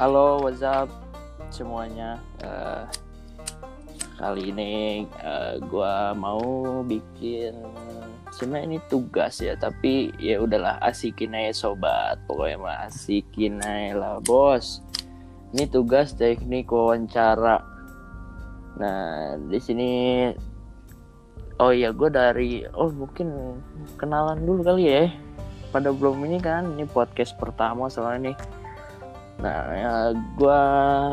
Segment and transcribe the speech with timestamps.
[0.00, 0.88] halo WhatsApp
[1.52, 2.16] semuanya.
[2.40, 2.88] Uh,
[4.16, 7.52] kali ini uh, gua mau bikin
[8.32, 12.16] sebenarnya ini tugas ya, tapi ya udahlah asikin aja sobat.
[12.24, 14.80] Pokoknya mah asikin aja lah bos.
[15.52, 17.60] Ini tugas teknik wawancara.
[18.80, 19.90] Nah di sini
[21.60, 23.60] oh iya gue dari oh mungkin
[24.00, 25.12] kenalan dulu kali ya
[25.76, 28.36] pada belum ini kan ini podcast pertama soalnya nih
[29.40, 30.62] nah ya, gue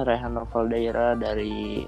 [0.04, 1.88] Rehan Novel Daira dari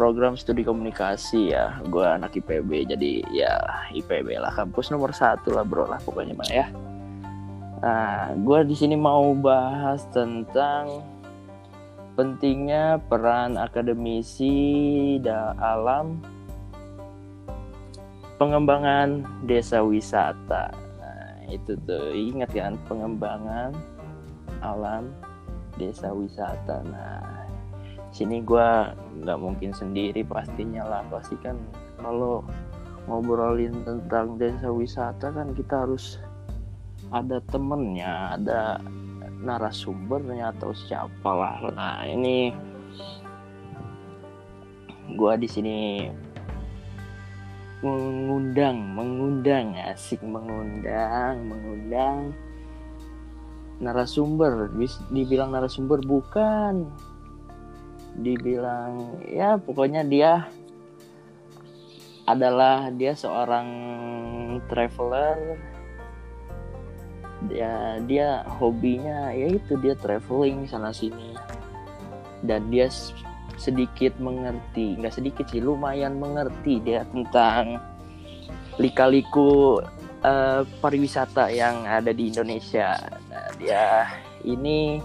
[0.00, 1.76] program studi komunikasi ya.
[1.92, 3.60] Gue anak IPB jadi ya
[3.92, 4.48] IPB lah.
[4.54, 6.66] Kampus nomor satu lah bro lah pokoknya mah ya.
[7.84, 11.04] Nah gue di sini mau bahas tentang
[12.16, 16.20] pentingnya peran akademisi dan alam
[18.40, 20.72] pengembangan desa wisata.
[20.72, 23.76] Nah, itu tuh ingat kan pengembangan
[24.60, 25.10] alam
[25.76, 26.84] desa wisata.
[26.84, 27.46] Nah,
[28.10, 28.68] sini gue
[29.22, 31.56] nggak mungkin sendiri pastinya lah pasti kan
[32.00, 32.42] kalau
[33.06, 36.20] ngobrolin tentang desa wisata kan kita harus
[37.10, 38.78] ada temennya, ada
[39.40, 41.58] narasumbernya atau siapa lah.
[41.72, 42.52] Nah ini
[45.10, 45.78] gue di sini
[47.80, 52.36] mengundang mengundang asik mengundang mengundang
[53.80, 54.68] narasumber.
[55.10, 56.86] Dibilang narasumber bukan.
[58.20, 60.46] Dibilang ya pokoknya dia
[62.28, 63.68] adalah dia seorang
[64.68, 65.58] traveler.
[67.48, 71.34] Dia dia hobinya yaitu dia traveling sana sini.
[72.44, 72.92] Dan dia
[73.60, 77.76] sedikit mengerti nggak sedikit sih lumayan mengerti dia tentang
[78.80, 79.76] lika-liku
[80.24, 82.96] uh, pariwisata yang ada di Indonesia
[83.60, 84.08] dia
[84.40, 85.04] ini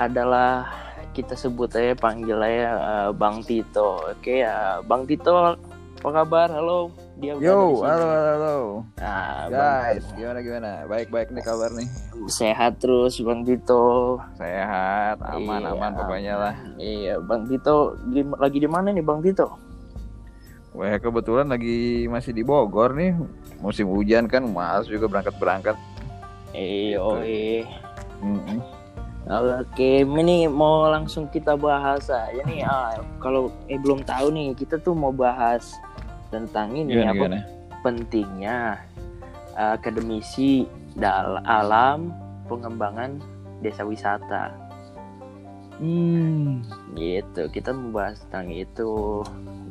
[0.00, 0.64] adalah
[1.12, 5.52] kita sebut aja panggil aja uh, Bang Tito oke ya Bang Tito
[5.98, 8.56] apa kabar halo dia Yo, halo, halo, halo.
[9.02, 10.70] Nah, guys, bang, gimana gimana?
[10.86, 11.90] Baik, baik nih kabar nih.
[12.30, 14.22] Sehat terus, Bang Tito.
[14.38, 16.54] Sehat, aman, iya, aman pokoknya lah.
[16.78, 17.98] Iya, Bang Tito
[18.38, 19.50] lagi di mana nih, Bang Tito?
[20.78, 23.18] Wah, kebetulan lagi masih di Bogor nih.
[23.58, 25.74] Musim hujan kan, mas juga berangkat-berangkat.
[26.56, 27.68] Iya, gitu.
[28.24, 28.58] mm -mm.
[29.28, 32.64] Oke, ini mau langsung kita bahas aja nih.
[32.64, 35.76] Ah, kalau eh, belum tahu nih, kita tuh mau bahas
[36.32, 37.38] tentang ini gimana, apa gimana?
[37.84, 38.58] pentingnya
[39.52, 40.64] uh, akademisi
[40.96, 42.08] dal alam
[42.48, 43.20] pengembangan
[43.60, 44.48] desa wisata.
[45.76, 46.64] Hmm,
[46.96, 47.52] gitu.
[47.52, 49.22] Kita membahas tentang itu.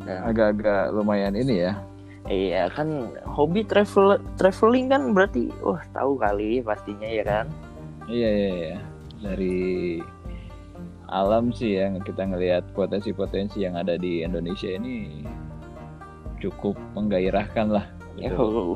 [0.06, 1.82] Agak-agak lumayan ini ya.
[2.28, 7.48] Iya kan hobi travel traveling kan berarti wah tahu kali pastinya ya kan.
[8.08, 8.78] Iya iya iya.
[9.24, 9.60] Dari
[11.08, 15.24] alam sih yang kita ngelihat potensi-potensi yang ada di Indonesia ini
[16.44, 17.86] cukup menggairahkan lah.
[18.18, 18.34] Gitu.
[18.34, 18.76] Oh,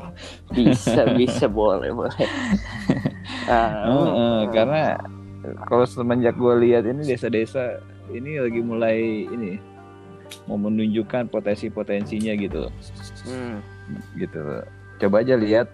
[0.54, 2.26] bisa bisa boleh boleh.
[3.50, 4.96] uh, uh, uh, karena
[5.66, 7.82] kalau semenjak gue lihat ini desa-desa
[8.14, 9.58] ini lagi mulai ini
[10.48, 12.70] mau menunjukkan potensi-potensinya gitu.
[13.26, 13.58] Hmm.
[14.16, 14.40] Gitu.
[15.02, 15.68] Coba aja lihat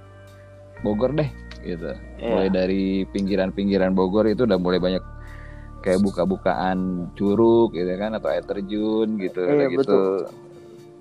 [0.82, 1.30] Bogor deh
[1.62, 1.90] gitu.
[2.18, 2.30] Yeah.
[2.30, 5.04] Mulai dari pinggiran-pinggiran Bogor itu udah mulai banyak
[5.82, 10.26] kayak buka-bukaan curug gitu kan atau air terjun gitu yeah, gitu.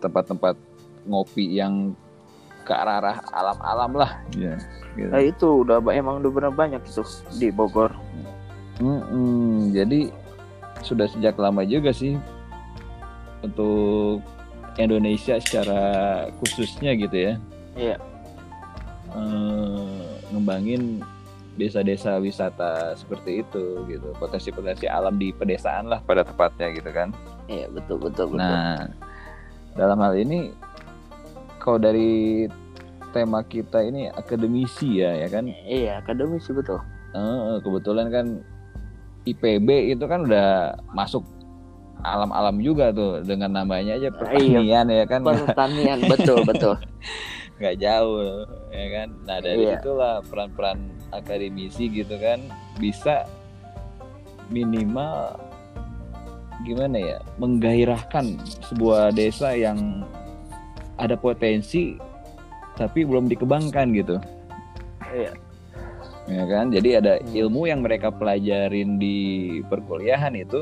[0.02, 0.56] Tempat-tempat
[1.08, 1.98] ngopi yang
[2.68, 4.12] ke arah-arah alam-alam lah.
[4.36, 4.60] Iya.
[4.98, 5.12] Gitu.
[5.14, 7.02] Nah, itu udah emang udah benar banyak itu
[7.40, 7.96] di Bogor.
[8.78, 10.14] Mm -mm, jadi
[10.86, 12.14] sudah sejak lama juga sih
[13.42, 14.22] untuk
[14.78, 15.82] Indonesia secara
[16.42, 17.34] khususnya gitu ya.
[17.78, 17.98] Iya.
[19.14, 21.02] Uh, ngembangin
[21.58, 24.14] desa-desa wisata seperti itu gitu.
[24.22, 27.10] Potensi-potensi alam di pedesaan lah pada tepatnya gitu kan.
[27.50, 28.46] Iya betul betul betul.
[28.46, 28.86] Nah
[29.74, 30.54] dalam hal ini
[31.58, 32.46] kalau dari
[33.12, 35.50] tema kita ini akademisi ya ya kan?
[35.50, 36.78] Iya akademisi betul.
[37.18, 38.26] Uh, kebetulan kan
[39.26, 41.26] IPB itu kan udah masuk
[42.06, 46.76] alam-alam juga tuh dengan namanya aja pertanian iya, ya kan pertanian betul betul
[47.58, 49.82] nggak jauh ya kan nah dari iya.
[49.82, 50.78] itulah peran-peran
[51.10, 52.38] akademisi gitu kan
[52.78, 53.26] bisa
[54.54, 55.34] minimal
[56.66, 58.38] gimana ya menggairahkan
[58.70, 60.06] sebuah desa yang
[60.98, 61.98] ada potensi
[62.78, 64.16] tapi belum dikembangkan gitu.
[65.10, 65.34] Iya.
[66.28, 66.70] Ya kan?
[66.70, 67.34] Jadi ada hmm.
[67.34, 69.18] ilmu yang mereka pelajarin di
[69.66, 70.62] perkuliahan itu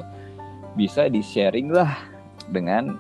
[0.76, 1.92] bisa di-sharing lah
[2.52, 3.00] dengan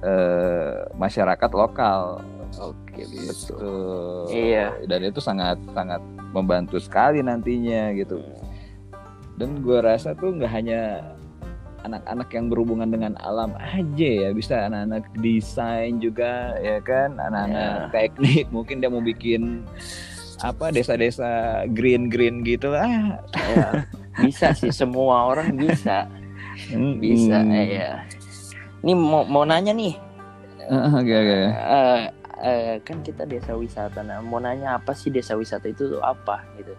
[0.00, 2.24] eh, masyarakat lokal
[2.54, 3.58] Oke, gitu.
[4.30, 4.78] Iya.
[4.86, 5.98] Dan itu sangat sangat
[6.30, 8.22] membantu sekali nantinya gitu.
[9.34, 11.02] Dan gue rasa tuh nggak hanya
[11.82, 17.90] anak-anak yang berhubungan dengan alam aja ya bisa anak-anak desain juga ya kan anak-anak Ya.
[17.92, 19.66] teknik mungkin dia mau bikin
[20.40, 23.84] apa desa-desa green green gitu lah Ya,
[24.16, 26.08] bisa sih semua orang bisa,
[26.98, 27.38] bisa.
[27.44, 28.02] ya.
[28.84, 29.96] Ini mau mau nanya nih,
[30.68, 32.00] oke oke eh,
[32.44, 34.04] eh, kan kita desa wisata.
[34.04, 36.76] Nah, mau nanya apa sih desa wisata itu tuh apa gitu?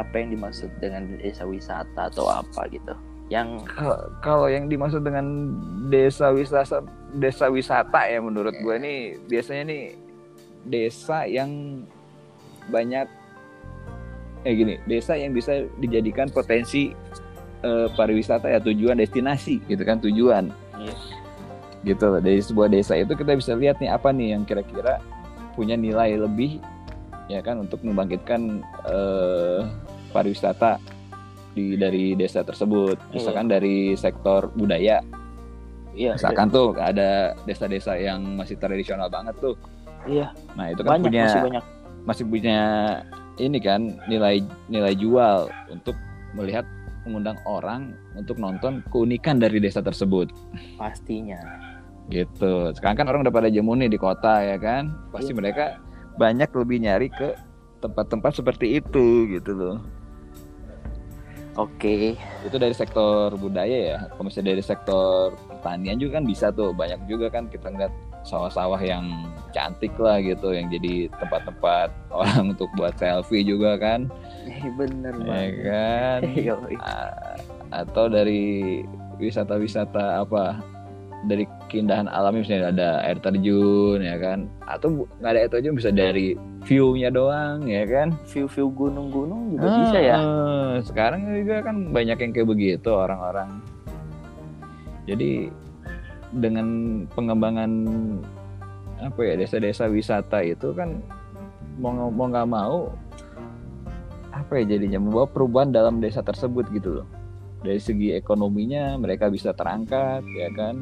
[0.00, 2.96] Apa yang dimaksud dengan desa wisata atau apa gitu?
[3.28, 3.68] Yang
[4.24, 5.52] Kalau- yang dimaksud dengan
[5.92, 6.80] desa wisata
[7.12, 8.94] desa wisata ya menurut gue ini
[9.28, 9.84] biasanya nih
[10.64, 11.84] desa yang
[12.72, 13.04] banyak
[14.44, 16.92] eh gini desa yang bisa dijadikan potensi
[17.60, 20.94] eh, pariwisata ya tujuan destinasi gitu kan tujuan Iya.
[21.84, 22.20] gitu loh.
[22.20, 25.02] dari sebuah desa itu kita bisa lihat nih apa nih yang kira-kira
[25.54, 26.62] punya nilai lebih
[27.26, 29.60] ya kan untuk membangkitkan eh,
[30.08, 30.78] pariwisata
[31.50, 35.02] di dari desa tersebut misalkan dari sektor budaya
[35.92, 39.58] Iya, misalkan tuh ada desa-desa yang masih tradisional banget tuh
[40.06, 41.64] iya nah itu kan banyak punya masih banyak.
[42.06, 42.58] masih punya
[43.36, 44.38] ini kan nilai
[44.70, 45.98] nilai jual untuk
[46.38, 46.62] melihat
[47.08, 50.28] mengundang orang untuk nonton keunikan dari desa tersebut.
[50.76, 51.40] Pastinya.
[52.08, 52.72] gitu.
[52.72, 54.88] Sekarang kan orang udah pada jemu nih di kota ya kan?
[55.12, 55.38] Pasti Iya.
[55.40, 55.64] mereka
[56.16, 57.36] banyak lebih nyari ke
[57.80, 59.76] tempat-tempat seperti itu gitu loh.
[61.52, 62.14] Oke.
[62.46, 63.98] itu dari sektor budaya ya.
[64.08, 66.70] Kalau misalnya dari sektor pertanian juga kan bisa tuh.
[66.72, 69.04] Banyak juga kan kita ngeliat sawah-sawah yang
[69.50, 71.88] cantik lah gitu yang jadi tempat-tempat
[72.24, 74.06] orang untuk buat selfie juga kan
[74.48, 75.52] Eh, bener ya banget.
[75.62, 76.74] kan Yoi.
[76.78, 77.36] A-
[77.70, 78.80] atau dari
[79.18, 80.56] wisata-wisata apa
[81.20, 85.90] dari keindahan alamnya misalnya ada air terjun ya kan atau nggak ada air terjun bisa
[85.90, 90.16] dari view-nya doang ya kan View-view gunung-gunung juga bisa ya.
[90.16, 93.58] Ah, Sekarang juga kan banyak yang kayak begitu orang-orang.
[95.04, 95.50] Jadi
[96.30, 96.68] dengan
[97.08, 97.70] pengembangan
[99.00, 101.00] apa ya desa-desa wisata itu kan
[101.78, 102.92] mau mau nggak mau
[104.38, 107.06] apa ya jadinya membawa perubahan dalam desa tersebut gitu loh.
[107.62, 110.78] Dari segi ekonominya mereka bisa terangkat ya kan.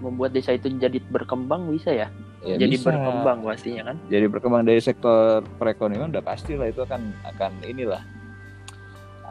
[0.00, 2.08] Membuat desa itu jadi berkembang bisa ya.
[2.44, 2.94] Ya jadi bisa.
[2.94, 3.96] berkembang pastinya kan.
[4.06, 7.98] jadi berkembang dari sektor perekonomian udah pasti lah itu akan akan inilah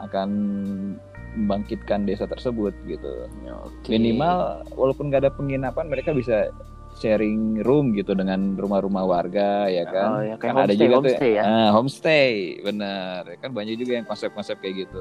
[0.04, 0.28] akan
[1.36, 3.28] membangkitkan desa tersebut gitu
[3.64, 3.88] Oke.
[3.92, 6.52] minimal walaupun nggak ada penginapan mereka bisa
[6.96, 10.08] sharing room gitu dengan rumah-rumah warga ya kan?
[10.16, 11.42] Oh, ya, kayak Kan ada homestay, juga tuh homestay ya.
[11.44, 12.30] ah, homestay
[12.64, 13.20] benar.
[13.28, 15.00] Ya kan banyak juga yang konsep-konsep kayak gitu.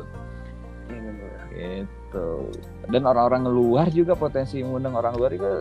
[0.91, 1.39] Iya, bener.
[1.55, 2.27] gitu.
[2.91, 5.51] Dan orang-orang luar juga potensi mengundang orang luar itu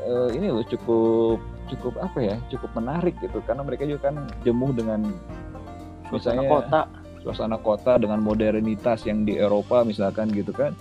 [0.00, 3.42] eh, ini loh cukup cukup apa ya cukup menarik gitu.
[3.42, 5.10] Karena mereka juga kan jemuh dengan
[6.06, 6.80] Suasana misalnya kota.
[7.20, 10.72] suasana kota dengan modernitas yang di Eropa misalkan gitu kan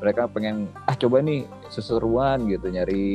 [0.00, 3.14] mereka pengen ah coba nih seseruan gitu nyari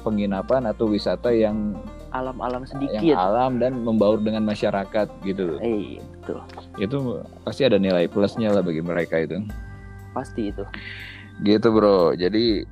[0.00, 1.76] penginapan atau wisata yang
[2.10, 3.14] Alam-alam yang sedikit.
[3.14, 5.58] alam dan membaur dengan masyarakat gitu loh.
[5.62, 6.38] Eh, iya, betul.
[6.74, 6.96] itu
[7.46, 9.38] pasti ada nilai plusnya lah bagi mereka itu
[10.10, 10.64] Pasti itu.
[11.40, 12.66] gitu bro jadi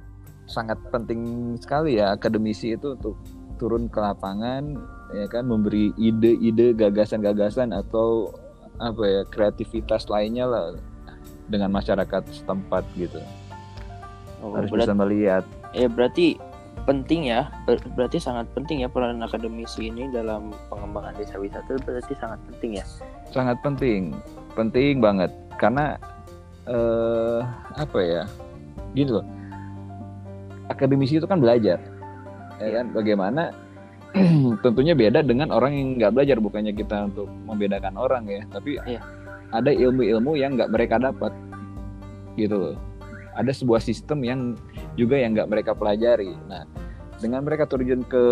[0.44, 3.14] sangat penting sekali ya akademisi itu untuk
[3.56, 4.74] turun ke lapangan
[5.12, 8.32] ya kan memberi ide-ide gagasan-gagasan atau
[8.76, 10.66] apa ya kreativitas lainnya lah
[11.48, 13.18] dengan masyarakat setempat gitu
[14.38, 16.38] Oh, harus berat- bisa melihat ya berarti
[16.80, 17.50] penting ya.
[17.64, 22.78] Ber- Berarti sangat penting ya peran akademisi ini dalam pengembangan desa wisata berarti sangat penting
[22.78, 22.84] ya.
[23.28, 24.14] sangat penting
[24.54, 25.98] penting banget karena
[26.64, 27.40] eh
[27.74, 28.22] apa ya
[28.92, 29.26] gini loh
[30.68, 31.76] akademisi itu kan belajar
[32.56, 32.70] ya Iya.
[32.76, 33.42] kan bagaimana
[34.64, 39.00] tentunya beda dengan orang yang nggak belajar bukannya kita untuk membedakan orang ya tapi Iya.
[39.52, 41.32] Ada ilmu-ilmu yang nggak mereka dapat
[42.36, 42.76] gitu loh
[43.38, 44.40] ada sebuah sistem yang
[44.98, 46.66] juga yang nggak mereka pelajari nah
[47.18, 48.24] dengan mereka terjun ke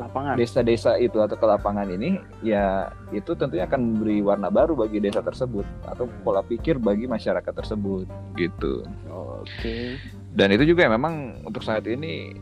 [0.00, 0.40] Lapangan.
[0.40, 5.20] desa-desa itu atau ke lapangan ini ya itu tentunya akan memberi warna baru bagi desa
[5.20, 8.08] tersebut atau pola pikir bagi masyarakat tersebut
[8.40, 10.00] gitu Oke.
[10.32, 12.32] dan itu juga memang untuk saat ini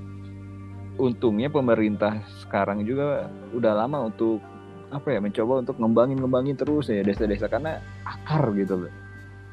[1.03, 4.39] untungnya pemerintah sekarang juga udah lama untuk
[4.89, 8.93] apa ya mencoba untuk ngembangin ngembangin terus ya desa-desa karena akar gitu loh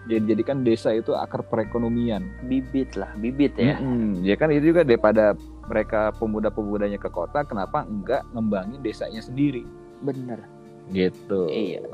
[0.06, 3.76] jadi jadikan desa itu akar perekonomian Bibit lah, bibit ya.
[3.76, 4.22] Mm-mm.
[4.22, 5.34] ya kan itu juga daripada
[5.66, 9.66] mereka pemuda-pemudanya ke kota kenapa enggak ngembangin desanya sendiri
[10.00, 10.46] Bener.
[10.90, 11.90] gitu Iya.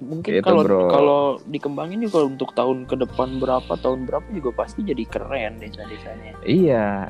[0.00, 0.88] Mungkin Gitu, kalau bro.
[0.88, 6.40] kalau dikembangin juga untuk tahun ke depan berapa tahun berapa juga pasti jadi keren desa-desanya.
[6.40, 7.04] iya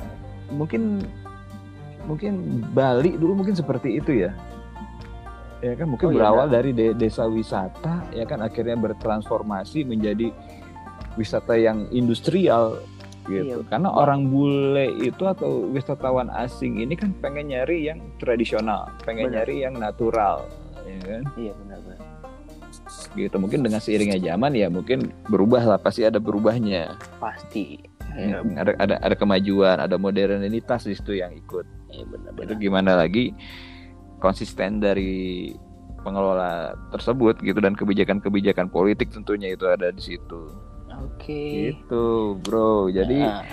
[0.51, 0.99] mungkin
[2.03, 4.35] mungkin Bali dulu mungkin seperti itu ya
[5.61, 10.33] ya kan mungkin Oh, iya, berawal dari de- desa wisata ya kan akhirnya bertransformasi menjadi
[11.13, 12.81] wisata yang industrial
[13.23, 13.69] gitu Iya.
[13.69, 19.45] karena orang bule itu atau wisatawan asing ini kan pengen nyari yang tradisional pengen Benar.
[19.45, 20.49] nyari yang natural
[20.81, 21.99] ya kan Iya benar-benar.
[23.13, 27.77] gitu mungkin dengan seiringnya zaman ya mungkin berubah lah pasti ada berubahnya Pasti.
[28.11, 32.57] Ya, Iya ada ada ada kemajuan ada modernitas di situ yang ikut iya, itu benar-benar.
[32.57, 33.31] gimana lagi
[34.21, 35.51] konsisten dari
[35.99, 40.49] pengelola tersebut gitu dan kebijakan-kebijakan politik tentunya itu ada di situ
[40.91, 41.73] Oke.
[41.73, 43.43] gitu bro jadi Nah,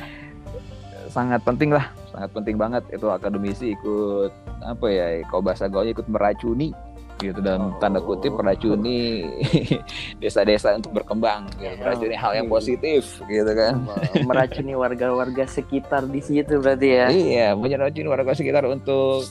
[1.09, 4.29] sangat penting lah sangat penting banget itu akademisi ikut
[4.61, 6.73] apa ya kalau bahasa gaulnya ikut meracuni
[7.19, 7.81] gitu dalam Oh.
[7.81, 9.27] tanda kutip meracuni
[10.23, 11.75] desa-desa untuk berkembang gitu.
[11.77, 13.83] meracuni hal yang positif gitu kan
[14.23, 17.07] meracuni warga-warga sekitar di situ berarti ya.
[17.11, 19.27] Iya, menyerocin warga sekitar untuk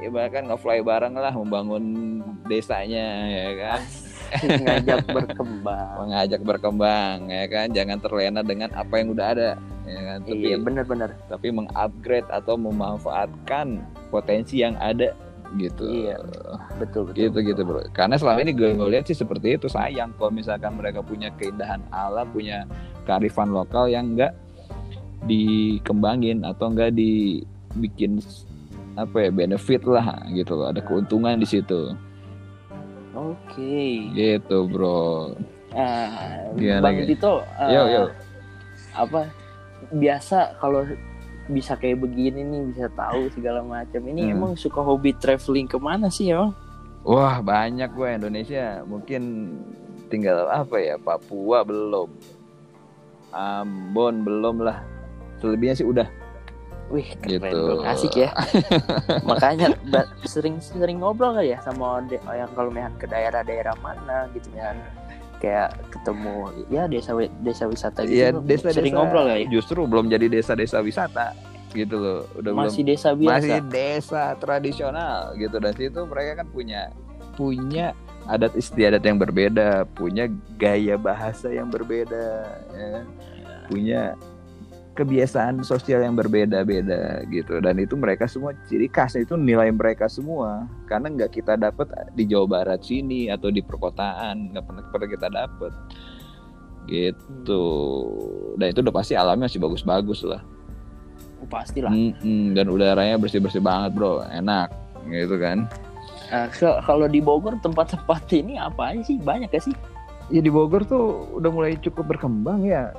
[0.00, 1.84] ya bahkan nge-fly bareng lah membangun
[2.46, 3.80] desanya ya kan.
[4.64, 5.92] Ngajak berkembang.
[6.00, 7.66] Mengajak berkembang ya kan.
[7.68, 9.50] Jangan terlena dengan apa yang udah ada
[9.84, 10.18] ya kan.
[10.24, 11.10] Tapi Iya benar-benar.
[11.28, 15.12] tapi mengupgrade atau memanfaatkan potensi yang ada
[15.60, 15.84] gitu.
[15.84, 16.16] Iya.
[16.80, 17.28] Betul betul.
[17.28, 17.80] Gitu gitu bro.
[17.92, 22.24] Karena selama ini gue ngeliat sih seperti itu sayang kalau misalkan mereka punya keindahan alam,
[22.32, 22.64] punya
[23.04, 24.32] kearifan lokal yang enggak
[25.28, 28.18] dikembangin atau enggak dibikin
[28.92, 30.68] apa ya benefit lah gitu loh.
[30.68, 31.92] Ada keuntungan di situ.
[33.12, 34.12] Oke.
[34.12, 35.36] Gitu bro.
[35.72, 36.96] Ah, Gimana Bang
[37.56, 38.02] ah, Yo yo.
[38.92, 39.24] apa
[39.88, 40.84] biasa kalau
[41.48, 44.00] bisa kayak begini nih bisa tahu segala macam.
[44.04, 44.34] Ini Hmm.
[44.36, 46.52] emang suka hobi traveling ke mana sih emang?
[47.02, 48.84] Wah banyak gue Indonesia.
[48.84, 49.22] Mungkin
[50.06, 52.12] tinggal apa ya Papua belum.
[53.32, 54.84] Ambon belum lah.
[55.40, 56.06] Selebihnya sih udah.
[56.92, 57.48] Wih, keren Gitu.
[57.48, 57.80] bro.
[57.82, 58.30] Asik ya.
[59.24, 59.72] Makanya
[60.22, 64.76] sering-sering ngobrol kali ya sama de- yang kalau mehan ke daerah-daerah mana gitu ya.
[65.40, 66.34] Kayak ketemu
[66.68, 68.14] ya desa desa wisata gitu.
[68.14, 68.44] Iya bro.
[68.44, 69.42] desa-desa sering ngobrol kali.
[69.42, 69.50] ya?
[69.50, 71.32] Justru belum jadi desa-desa wisata
[71.72, 72.28] gitu loh.
[72.36, 73.32] Udah Masih belum desa biasa.
[73.32, 76.92] masih desa tradisional gitu dan situ mereka kan punya
[77.32, 83.02] punya adat istiadat yang berbeda, punya gaya bahasa yang berbeda, ya
[83.66, 84.14] punya
[84.92, 87.58] kebiasaan sosial yang berbeda-beda gitu.
[87.64, 90.68] Dan itu mereka semua ciri khas itu nilai mereka semua.
[90.84, 95.28] Karena nggak kita dapat di Jawa Barat sini atau di perkotaan nggak pernah pernah kita
[95.32, 95.72] dapat
[96.88, 97.66] gitu.
[98.60, 100.44] Dan itu udah pasti alamnya masih bagus-bagus lah.
[101.40, 101.90] Oh, pastilah.
[101.90, 104.22] Mm-mm, dan udaranya bersih-bersih banget bro.
[104.28, 104.70] Enak
[105.08, 105.66] gitu kan.
[106.30, 109.18] Nah, ke- kalau di Bogor tempat-tempat ini apa aja sih?
[109.18, 109.76] Banyak gak sih?
[110.32, 112.94] ya di Bogor tuh udah mulai cukup berkembang ya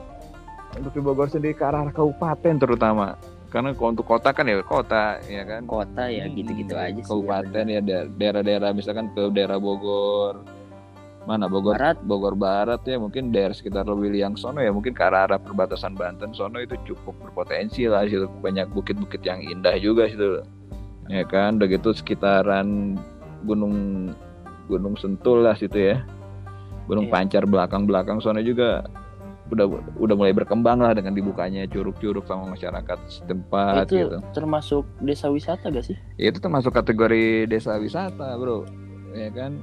[0.74, 3.16] untuk di Bogor sendiri ke arah kabupaten terutama.
[3.48, 5.62] Karena kalau untuk kota kan ya kota ya kan?
[5.70, 7.06] Kota ya gitu-gitu Hmm, aja sih.
[7.06, 10.42] kabupaten ya da- daerah-daerah misalkan ke daerah Bogor.
[11.24, 11.48] Mana?
[11.48, 11.98] Bogor Barat.
[12.04, 16.34] Bogor Barat ya mungkin daerah sekitar Lewiliang sono ya mungkin ke arah, arah perbatasan Banten
[16.34, 20.42] sono itu cukup berpotensi lah situ banyak bukit-bukit yang indah juga situ.
[21.08, 21.62] Ya kan?
[21.62, 22.98] Udah gitu sekitaran
[23.46, 24.10] gunung
[24.68, 26.02] gunung Sentul lah situ ya.
[26.90, 27.14] Gunung Iya.
[27.16, 28.84] Pancar belakang-belakang sono juga
[29.52, 29.66] udah
[30.00, 34.18] udah mulai berkembang lah dengan dibukanya curug-curug sama masyarakat setempat itu gitu.
[34.32, 35.98] termasuk desa wisata gak sih?
[36.16, 38.64] itu termasuk kategori desa wisata bro.
[39.14, 39.60] Ya kan?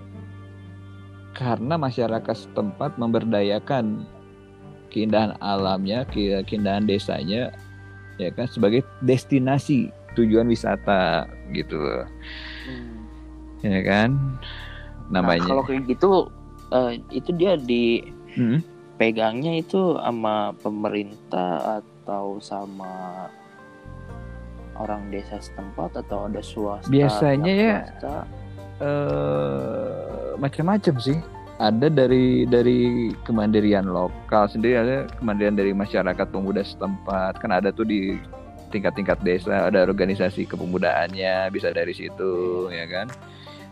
[1.34, 4.04] Karena masyarakat setempat memberdayakan
[4.92, 7.50] keindahan alamnya ke- keindahan desanya
[8.20, 8.46] ya kan?
[8.46, 11.24] Sebagai destinasi tujuan wisata
[11.56, 11.80] gitu.
[11.80, 12.06] Loh
[13.64, 14.10] ya kan?
[15.10, 16.30] Nah, namanya kalau kayak gitu
[16.70, 17.58] eh, itu dia
[18.38, 18.62] Hmm.
[19.00, 23.32] Dipegangnya itu sama pemerintah atau sama
[24.76, 26.92] orang desa setempat atau ada swasta?
[26.92, 27.76] Biasanya ya,
[28.84, 31.16] eh macam-macam sih.
[31.56, 37.40] Ada dari dari kemandirian lokal sendiri, ada kemandirian dari masyarakat pemuda setempat.
[37.40, 38.20] Kan ada tuh di
[38.68, 43.08] tingkat-tingkat desa, ada organisasi kepemudaannya, bisa dari situ, ya kan.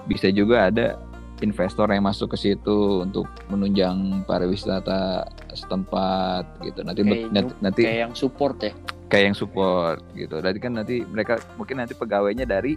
[0.09, 0.97] Bisa juga ada
[1.41, 6.81] investor yang masuk ke situ untuk menunjang pariwisata setempat gitu.
[6.83, 8.73] Nanti Kayak nanti, nanti kayak yang support ya?
[9.09, 10.37] kayak yang support gitu.
[10.39, 12.77] Jadi kan nanti mereka mungkin nanti pegawainya dari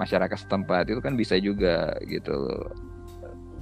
[0.00, 2.72] masyarakat setempat itu kan bisa juga gitu loh.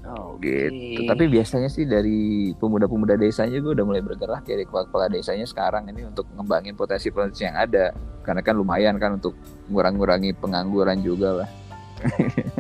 [0.08, 1.04] Oh, gitu.
[1.04, 5.84] Tapi biasanya sih dari pemuda-pemuda desanya juga udah mulai bergerak ya dari kepala desanya sekarang
[5.92, 7.92] ini untuk ngembangin potensi-potensi yang ada.
[8.24, 9.36] Karena kan lumayan kan untuk
[9.68, 11.48] ngurang-ngurangi pengangguran juga lah.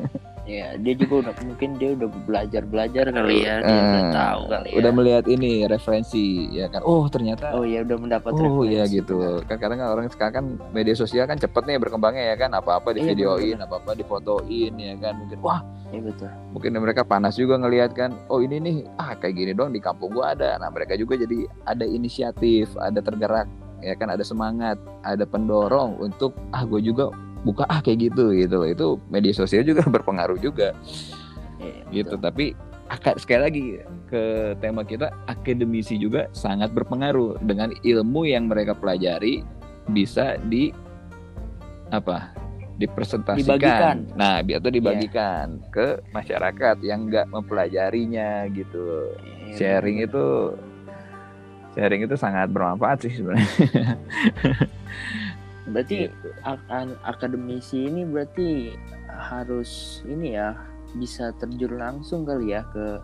[0.48, 4.40] ya dia juga udah mungkin dia udah belajar belajar kali ya dia udah Eh, tahu
[4.48, 4.76] kali ya.
[4.80, 6.80] Udah melihat ini referensi ya kan?
[6.82, 8.72] Oh ternyata oh ya udah mendapat Oh referensi.
[8.72, 9.16] iya gitu.
[9.44, 12.50] Kan kadang kan orang sekarang kan media sosial kan cepet nih berkembangnya ya kan?
[12.50, 15.12] Apa-apa di Iya, videoin apa-apa difotoin ya kan?
[15.18, 16.28] Mungkin wah Iya betul.
[16.50, 20.10] mungkin mereka panas juga ngelihat kan oh ini nih ah kayak gini dong di kampung
[20.10, 20.56] gua ada.
[20.56, 23.44] Nah mereka juga jadi ada inisiatif ada tergerak
[23.78, 24.08] ya kan?
[24.08, 27.12] Ada semangat ada pendorong untuk ah gue juga
[27.46, 30.74] buka ah kayak gitu gitu itu media sosial juga berpengaruh juga.
[31.58, 32.14] Iya, gitu.
[32.18, 32.22] betul.
[32.22, 32.46] tapi
[33.20, 33.64] sekali lagi
[34.08, 37.36] ke tema kita akademisi juga sangat berpengaruh.
[37.44, 39.44] Dengan ilmu yang mereka pelajari
[39.92, 40.72] bisa di
[41.88, 42.32] apa
[42.78, 43.58] dipresentasikan.
[43.58, 43.96] Dibagikan.
[44.14, 49.12] nah bi- atau dibagikan ke masyarakat yang nggak mempelajarinya gitu.
[49.50, 50.08] Iya, sharing betul.
[50.08, 50.26] itu
[51.78, 53.46] sharing itu sangat bermanfaat sih sebenarnya
[55.70, 56.28] berarti Gitu.
[56.42, 58.74] ak- an- akademisi ini berarti
[59.08, 60.56] harus ini ya
[60.96, 62.96] bisa terjun langsung kali ya ke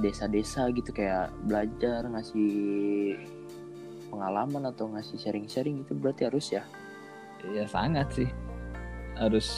[0.00, 2.50] desa-desa gitu kayak belajar ngasih
[4.08, 6.64] pengalaman atau ngasih sharing-sharing gitu berarti harus ya?
[7.52, 8.28] Ya sangat sih.
[9.14, 9.48] Harus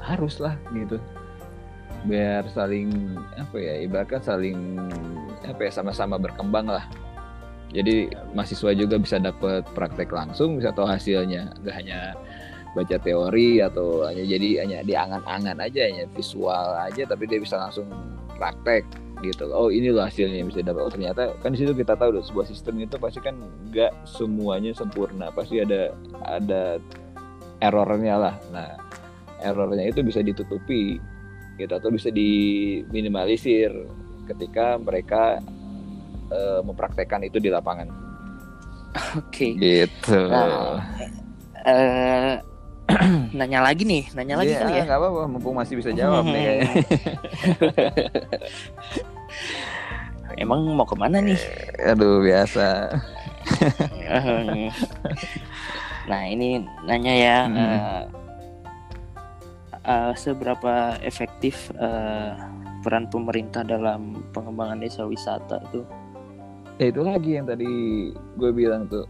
[0.00, 0.96] harus lah gitu.
[2.08, 4.58] Biar saling apa ya ibaratkan saling
[5.46, 6.82] apa ya sama-sama berkembang lah
[7.72, 12.12] jadi mahasiswa juga bisa dapat praktek langsung bisa tahu hasilnya nggak hanya
[12.72, 17.88] baca teori atau hanya jadi hanya diangan-angan aja hanya visual aja tapi dia bisa langsung
[18.36, 18.84] praktek
[19.22, 19.48] gitu.
[19.54, 20.82] Oh ini loh hasilnya yang bisa dapat.
[20.82, 23.38] Oh ternyata kan di situ kita tahu loh sebuah sistem itu pasti kan
[23.70, 25.94] nggak semuanya sempurna pasti ada
[26.26, 26.82] ada
[27.62, 28.34] errornya lah.
[28.50, 28.74] Nah
[29.40, 30.98] errornya itu bisa ditutupi
[31.60, 33.70] gitu atau bisa diminimalisir
[34.26, 35.38] ketika mereka
[36.32, 37.88] eh, mempraktekkan itu di lapangan.
[39.16, 40.18] oke Gitu.
[40.28, 40.80] Nah,
[41.62, 42.40] eh
[43.38, 46.42] nanya lagi nih nanya lagi Iya, kali ya nggak apa-apa, mumpung masih bisa jawab nih
[46.42, 46.74] kayaknya.
[50.42, 51.38] emang mau ke mana nih
[51.92, 52.88] Aduh biasa.
[56.10, 57.56] nah ini nanya ya Hmm.
[57.58, 58.02] eh,
[59.82, 62.32] eh, seberapa efektif eh,
[62.82, 65.86] peran pemerintah dalam pengembangan desa wisata itu
[66.80, 67.70] Ya itu lagi yang tadi
[68.12, 69.04] gue bilang tuh.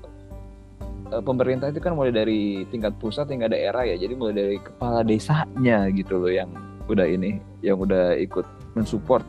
[1.13, 3.95] Eh, Pemerintah itu kan mulai dari tingkat pusat hingga daerah ya.
[3.95, 6.51] Jadi mulai dari kepala desanya gitu loh yang
[6.91, 8.45] udah ini, yang udah ikut
[8.75, 9.23] mensupport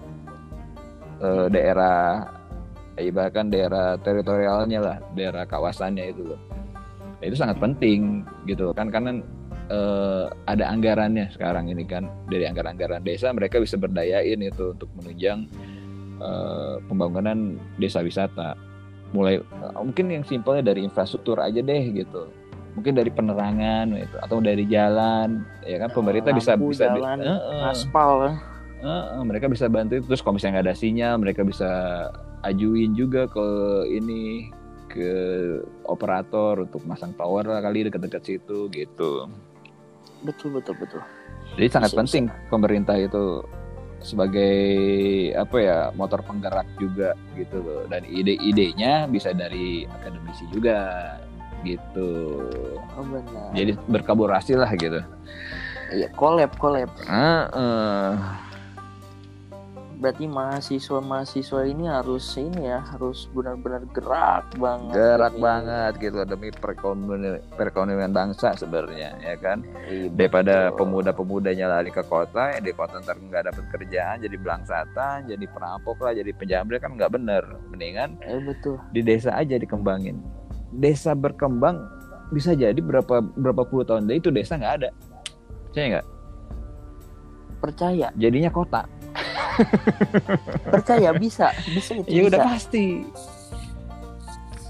[1.22, 2.26] eh, daerah
[2.98, 6.42] eh, bahkan daerah teritorialnya lah, daerah kawasannya itu loh.
[7.22, 9.22] Nah, itu sangat penting gitu kan karena
[9.72, 15.48] eh, ada anggarannya sekarang ini kan dari anggaran-anggaran desa mereka bisa berdayain itu untuk menunjang
[16.20, 18.58] eh, pembangunan desa wisata.
[19.14, 22.30] Mulai eh, mungkin yang simpelnya dari infrastruktur aja deh gitu.
[22.74, 27.30] Mungkin dari penerangan gitu atau dari jalan ya kan pemerintah bisa Lampu, bisa jalan, Eh,
[27.30, 27.70] eh.
[27.70, 28.34] aspal
[28.84, 31.72] Heeh, mereka bisa bantu terus kalau misalnya nggak ada sinyal mereka bisa
[32.44, 33.48] ajuin juga ke
[33.88, 34.52] ini
[34.92, 35.10] ke
[35.88, 39.26] operator untuk masang tower lah kali dekat-dekat situ gitu.
[40.22, 41.02] Betul betul betul.
[41.56, 43.42] Jadi sangat Bisa, penting pemerintah itu
[44.04, 44.60] sebagai
[45.34, 47.88] apa ya motor penggerak juga gitu loh.
[47.88, 51.18] Dan ide-idenya bisa dari akademisi juga
[51.64, 52.44] gitu.
[53.00, 53.50] Oh benar.
[53.56, 55.00] Jadi berkolaborasi lah gitu.
[55.96, 56.92] Iya collab collab.
[57.08, 58.43] Heeh.
[60.04, 66.18] Berarti mahasiswa mahasiswa ini harus ini ya harus benar-benar gerak banget gerak demi- banget gitu
[66.28, 69.64] demi perekonomian perekonomian bangsa sebenarnya ya kan?
[69.88, 75.32] Iya, daripada pemuda-pemudanya lari ke kota yang di kota ntar nggak dapat kerjaan jadi belangsatan
[75.32, 77.44] jadi perampok lah jadi penjamret kan nggak bener.
[77.72, 78.76] Mendingan eh betul.
[78.92, 80.20] di desa aja dikembangin.
[80.76, 81.80] Desa berkembang
[82.36, 84.90] bisa jadi berapa berapa puluh tahun dari itu desa nggak ada.
[85.72, 86.08] Percaya nggak?
[87.64, 88.08] Percaya.
[88.20, 88.84] Jadinya kota
[90.74, 91.52] percaya bisa.
[91.70, 92.50] Bisa itu ya udah bisa.
[92.50, 92.86] pasti.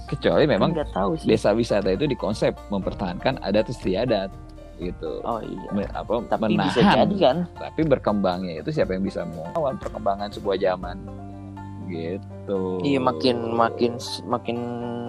[0.10, 1.26] Kecuali memang nggak tahu sih.
[1.26, 4.30] desa wisata itu dikonsep mempertahankan adat istiadat
[4.78, 5.22] gitu.
[5.24, 5.89] Oh iya.
[5.96, 6.69] Apa tapi menahan.
[6.69, 7.38] bisa jadi kan?
[7.58, 10.98] Tapi berkembangnya itu siapa yang bisa mengawal perkembangan sebuah zaman?
[11.88, 12.62] Gitu.
[12.82, 14.58] Iya makin makin makin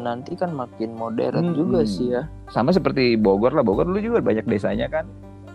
[0.05, 1.91] nanti kan makin modern Hmm, juga hmm.
[1.91, 2.23] sih ya.
[2.53, 3.65] Sama seperti Bogor lah.
[3.65, 5.09] Bogor dulu juga banyak desanya kan.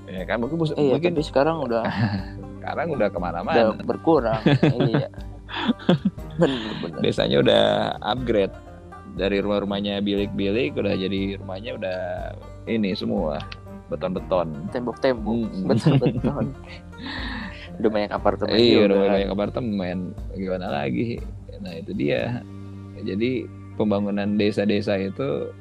[0.09, 0.41] Ya kan?
[0.41, 1.85] Mungkin iya mungkin tapi sekarang udah
[2.59, 4.41] sekarang udah udah ke mana-mana berkurang
[4.91, 5.09] iya.
[6.39, 6.99] Bener bener.
[7.03, 7.63] Desanya udah
[8.05, 8.53] upgrade.
[9.17, 11.99] Dari rumah-rumahnya bilik-bilik udah jadi rumahnya udah
[12.69, 13.41] ini semua
[13.89, 14.69] beton-beton.
[14.69, 15.67] Tembok-tembok Hmm.
[15.67, 15.97] betul
[17.79, 19.97] udah banyak apartemen iya udah banyak apartemen.
[20.37, 21.19] Gimana lagi?
[21.59, 22.45] Nah itu dia.
[23.01, 25.51] Jadi pembangunan desa-desa itu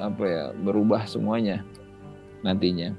[0.00, 1.60] apa ya berubah semuanya
[2.40, 2.96] nantinya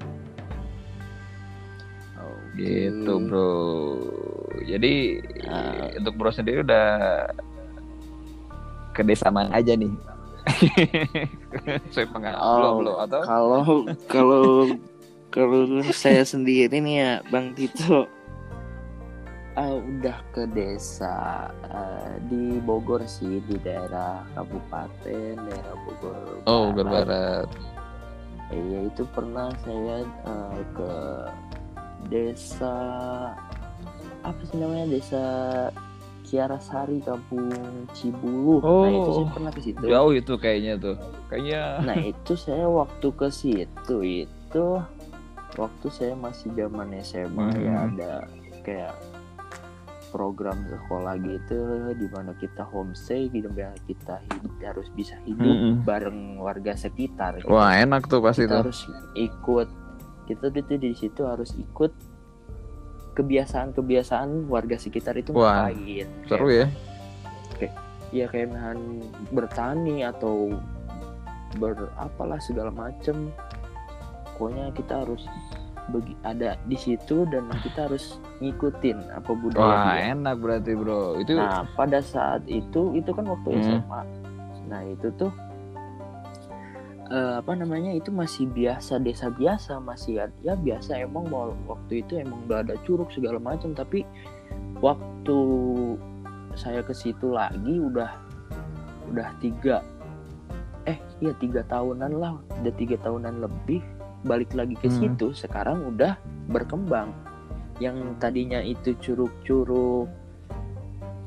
[2.56, 3.52] Gitu bro.
[4.62, 5.88] Jadi Nah.
[5.98, 6.88] untuk bro sendiri udah
[8.92, 9.92] ke desa mana aja nih?
[11.94, 13.60] Saya pengalaman Oh, belum atau Kalau
[14.10, 14.44] kalau
[15.32, 15.60] kalau
[15.94, 18.04] saya sendiri nih ya Bang Tito
[19.56, 26.44] ah, udah ke desa ah, di Bogor sih di daerah kabupaten daerah Bogor.
[26.48, 27.48] Oh, Bogor Barat.
[28.52, 30.92] Iya itu pernah saya ah, ke
[32.12, 32.74] desa
[34.22, 35.22] apa sih namanya desa
[36.22, 37.50] Kiarasari Kampung
[37.92, 38.62] Cibulu.
[38.62, 39.84] Nah itu Oh, saya pernah ke situ.
[39.84, 40.96] Jauh itu kayaknya tuh.
[41.26, 44.64] Kayaknya Nah itu saya waktu ke situ itu
[45.52, 47.84] waktu saya masih zaman SMA ya Mhm.
[47.90, 48.12] ada
[48.62, 48.94] kayak
[50.08, 51.56] program sekolah gitu
[51.94, 55.72] di mana kita homestay di mana kita hidup, harus bisa hidup Mhm.
[55.82, 57.36] bareng warga sekitar.
[57.38, 57.48] gitu.
[57.48, 58.60] wah enak tuh pasti kita tuh.
[58.62, 58.80] harus
[59.14, 59.68] ikut
[60.24, 61.92] kita itu di situ harus ikut
[63.12, 66.08] kebiasaan-kebiasaan warga sekitar itu Wah, ngapain.
[66.26, 66.72] Seru Kayak-
[67.60, 67.68] ya.
[68.12, 68.48] ya kayak
[69.30, 70.52] bertani atau
[71.54, 73.28] berapalah segala macem
[74.32, 75.24] pokoknya kita harus
[75.84, 80.12] begi, ada di situ dan kita harus ngikutin apa budaya Wah dia.
[80.12, 81.20] enak berarti bro.
[81.20, 83.60] Itu Nah pada saat itu itu kan waktu Hmm.
[83.60, 84.02] SMA
[84.64, 85.28] nah itu tuh
[87.12, 92.16] eh, apa namanya itu masih biasa desa biasa masih ya biasa emang mau waktu itu
[92.16, 94.08] emang udah ada curug segala macam tapi
[94.80, 95.38] waktu
[96.56, 98.10] saya ke situ lagi udah
[99.12, 99.84] udah tiga
[100.88, 103.84] eh iya tiga tahunan lah udah tiga tahunan lebih
[104.24, 104.98] balik lagi ke Hmm.
[105.12, 106.16] situ sekarang udah
[106.48, 107.12] berkembang
[107.78, 110.06] yang tadinya itu curug-curug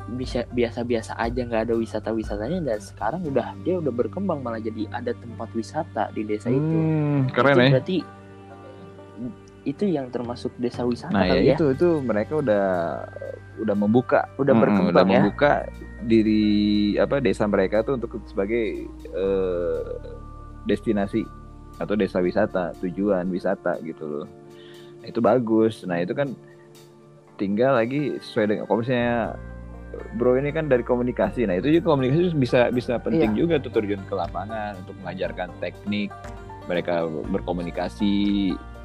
[0.07, 5.11] bisa biasa-biasa aja nggak ada wisata-wisatanya dan sekarang udah dia udah berkembang malah jadi ada
[5.11, 6.77] tempat wisata di desa itu.
[6.77, 7.71] Hmm, keren itu ya.
[7.73, 7.97] berarti
[9.65, 11.55] itu yang termasuk desa wisata Nah ya kali ya.
[11.57, 12.65] itu itu mereka udah
[13.57, 15.09] udah membuka Udah Mm, berkembang udah ya.
[15.09, 15.51] membuka
[16.05, 16.45] diri
[17.01, 19.83] apa desa mereka tuh untuk sebagai eh,
[20.63, 21.25] destinasi
[21.75, 24.27] atau desa wisata tujuan wisata gitu loh
[25.01, 26.29] Nah, itu bagus nah itu kan
[27.35, 29.33] tinggal lagi sesuai dengan kalau misalnya
[30.15, 31.47] bro ini kan dari komunikasi.
[31.47, 33.39] Nah itu juga komunikasi bisa bisa penting Iya.
[33.39, 36.09] juga tuh terjun ke lapangan untuk mengajarkan teknik.
[36.65, 38.15] Mereka berkomunikasi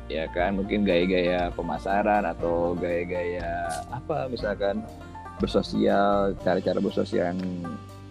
[0.09, 0.59] ya kan?
[0.59, 4.85] Mungkin gaya-gaya pemasaran atau gaya-gaya apa misalkan
[5.40, 7.40] bersosial cara-cara bersosial yang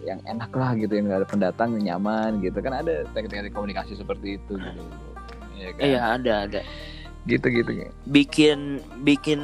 [0.00, 2.58] yang enak lah gitu yang ada pendatang yang nyaman gitu.
[2.58, 4.82] Kan ada teknik-teknik komunikasi seperti itu gitu.
[5.60, 5.82] Ya kan?
[5.84, 6.60] Iya ada ada.
[7.22, 7.70] Gitu gitu
[8.06, 9.40] Bikin bikin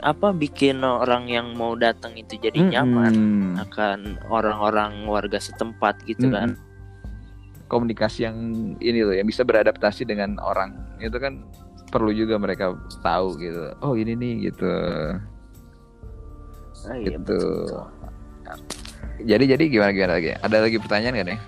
[0.00, 3.62] apa bikin orang yang mau datang itu jadi nyaman Mm-mm.
[3.68, 6.56] akan orang-orang warga setempat gitu kan.
[7.66, 8.38] komunikasi yang
[8.78, 11.42] ini loh yang bisa beradaptasi dengan orang itu kan
[11.86, 14.70] perlu juga mereka tahu gitu oh ini nih gitu
[16.86, 17.18] Ah, iya, Gitu.
[17.18, 17.82] betul.
[19.20, 21.38] jadi jadi gimana gimana lagi ada lagi pertanyaan gak nih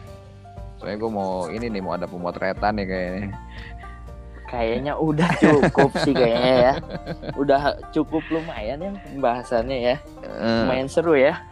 [0.75, 3.23] soalnya gue mau ini nih mau ada pemotretan nih kayaknya
[4.49, 6.75] Kayaknya udah cukup sih kayaknya ya.
[7.37, 9.97] Udah cukup lumayan ya pembahasannya ya.
[10.25, 11.37] Eh, Lumayan seru ya.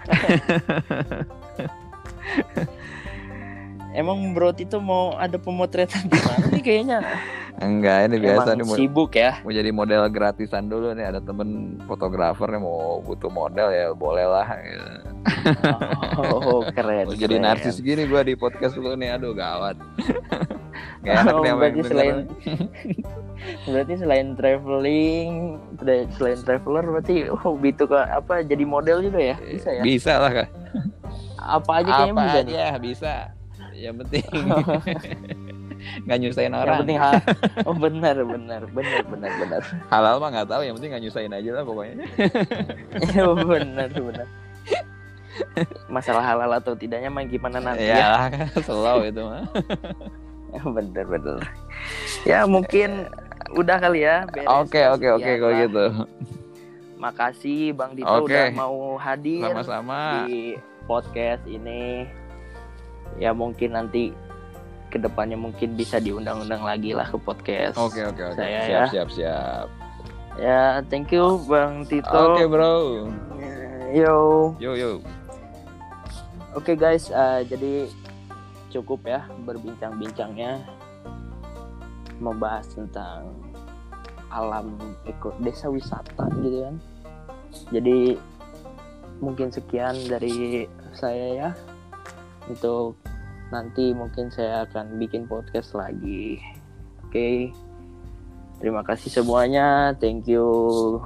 [3.97, 7.01] Emang Bro Tito mau ada pemotretan di mana nih kayaknya?
[7.57, 9.41] enggak ini biasa Emang nih mau, sibuk ya.
[9.41, 14.29] mau jadi model gratisan dulu nih ada temen fotografer nih mau butuh model ya boleh
[14.29, 14.45] lah.
[16.21, 17.09] Oh, keren.
[17.09, 19.81] Mau jadi narsis gini gue di podcast lu nih aduh gawat
[21.01, 22.17] Gak enak Oh, yang berarti selain
[23.71, 25.29] berarti selain traveling,
[25.77, 29.37] tra- selain traveler berarti oh gitu ke apa jadi model juga ya?
[29.39, 29.83] Bisa ya?
[29.83, 30.49] bisa lah kan
[31.39, 33.13] Apa aja kayaknya apa bisa aja bisa
[33.73, 34.25] yang penting
[36.05, 37.23] nggak nyusahin Yang orang penting ha-
[37.69, 39.63] oh benar benar benar benar benar.
[39.87, 41.97] halal mah nggak tahu yang penting nggak nyusahin aja lah pokoknya
[43.05, 44.27] Iya benar benar.
[45.87, 48.01] Masalah halal atau tidaknya mah gimana nanti ya?
[48.01, 49.45] ya kan slow itu mah
[50.77, 51.39] bener bener.
[52.25, 53.07] Ya mungkin
[53.55, 54.27] udah kali ya.
[54.47, 55.85] oke oke oke kalau gitu
[56.97, 58.33] Makasih Bang Dito Oke.
[58.33, 60.57] udah mau hadir sama-sama di
[60.89, 62.09] podcast ini.
[63.21, 64.17] Ya mungkin nanti
[64.89, 67.77] ke depannya mungkin bisa diundang-undang lagi lah ke podcast.
[67.77, 68.85] oke oke oke siap ya.
[68.89, 69.67] siap siap
[70.37, 72.07] Ya thank you Bang Tito.
[72.09, 72.75] oke bro
[73.93, 74.53] Yo.
[74.57, 74.91] yo yo
[76.53, 77.85] Oke guys, eh, jadi
[78.81, 80.65] cukup ya berbincang-bincangnya
[82.21, 83.33] membahas tentang
[84.33, 84.77] alam
[85.09, 86.77] eko desa wisata gitu kan.
[87.73, 88.17] Jadi
[89.23, 91.51] mungkin sekian dari saya ya.
[92.47, 92.99] Untuk
[93.51, 96.43] nanti mungkin saya akan bikin podcast lagi.
[97.07, 97.55] Oke.
[98.57, 100.49] terima kasih semuanya thank you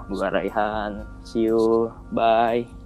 [0.06, 2.79] gua Raihan see you bye